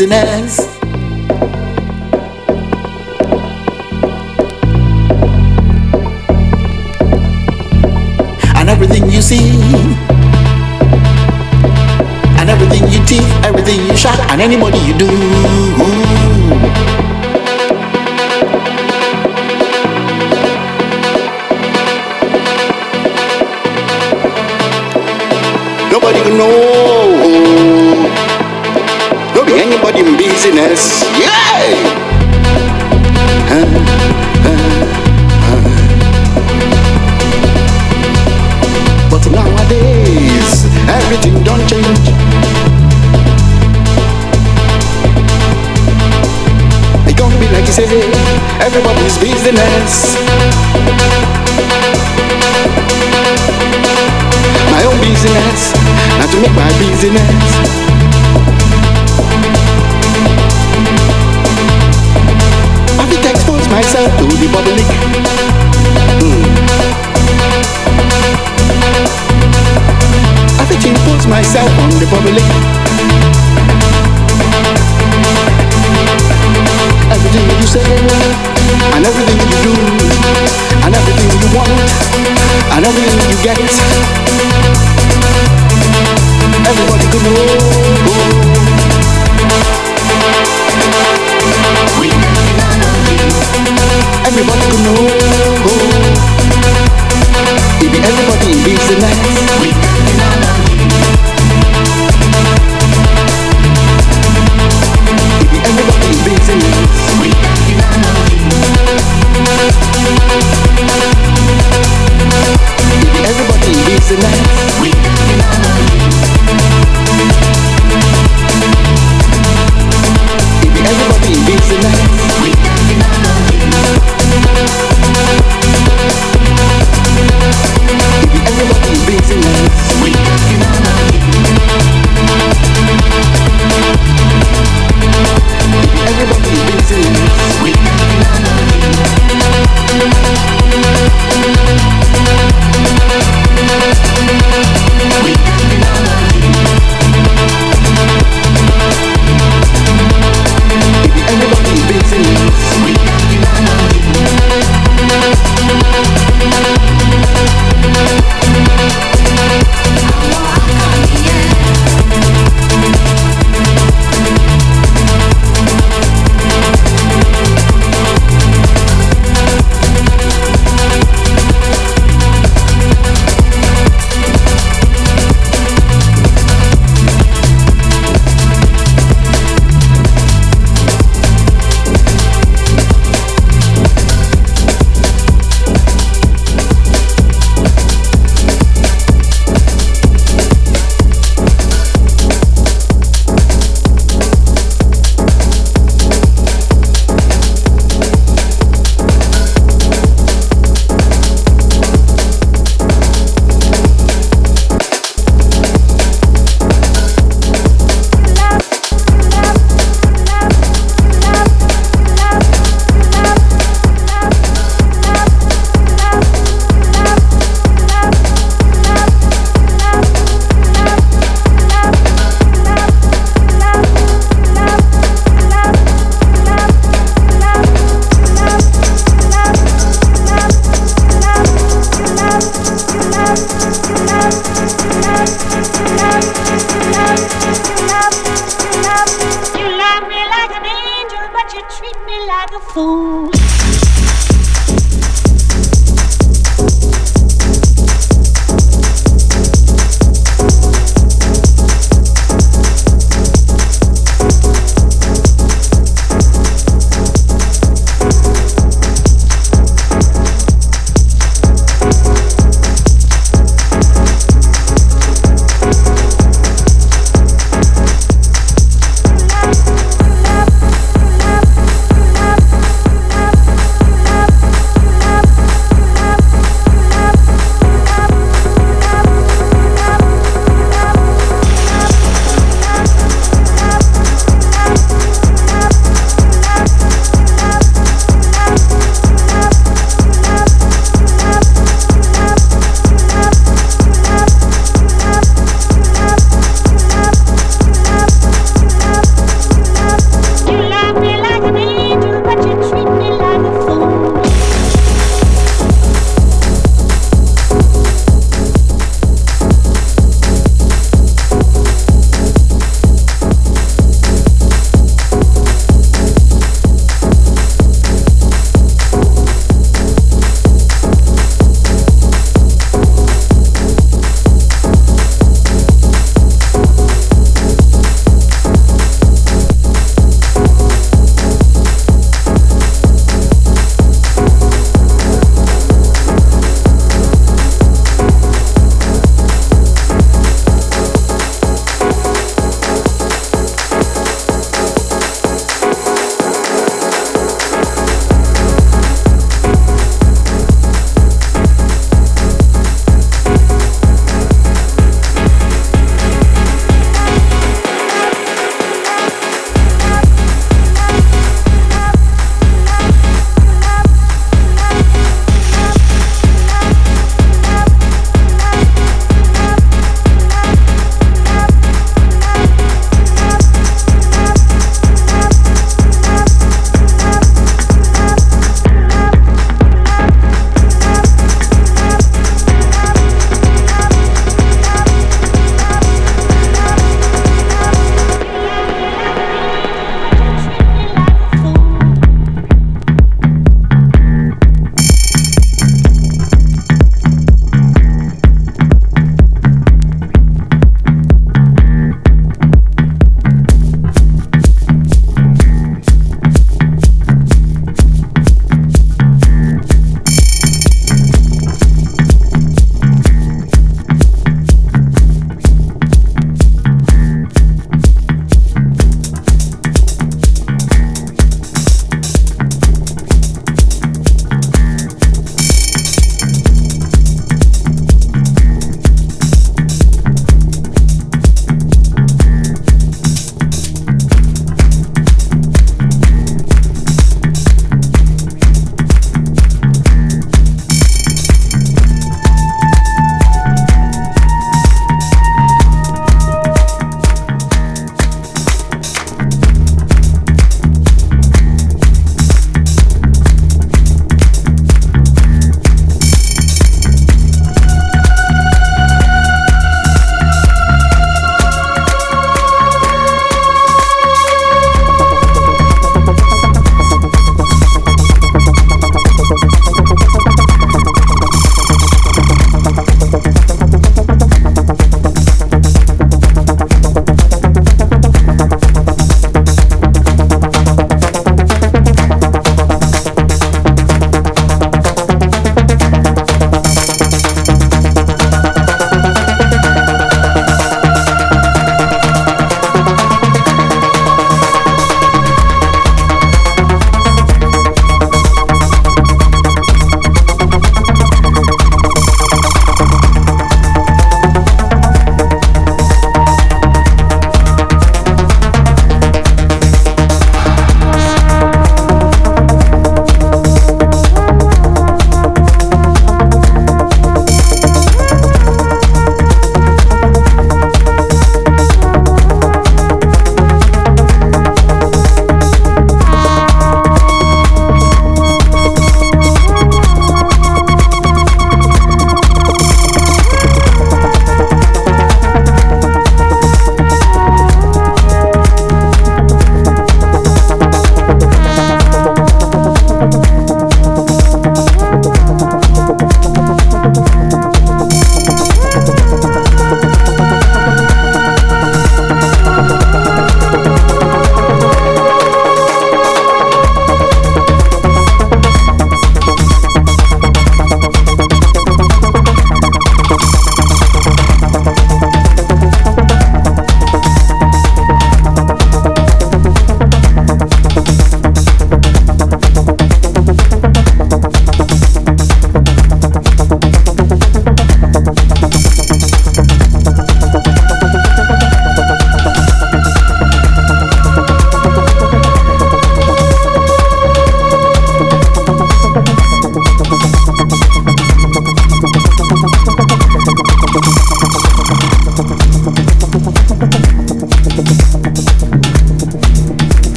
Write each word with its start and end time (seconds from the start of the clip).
anybody 0.00 0.47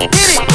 Get 0.00 0.14
it. 0.14 0.49